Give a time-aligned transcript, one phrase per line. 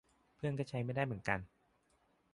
[0.35, 1.39] เพื่อนก็ใช้ไม่ได้เหมือนกัน